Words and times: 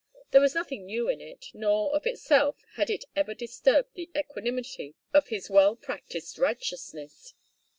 There 0.31 0.41
was 0.41 0.55
nothing 0.55 0.87
new 0.87 1.07
in 1.09 1.21
it, 1.21 1.51
nor, 1.53 1.93
of 1.95 2.07
itself, 2.07 2.63
had 2.73 2.89
it 2.89 3.05
ever 3.15 3.35
disturbed 3.35 3.93
the 3.93 4.09
equanimity 4.17 4.95
of 5.13 5.27
his 5.27 5.47
well 5.47 5.75
practised 5.75 6.39
righteousness. 6.39 7.35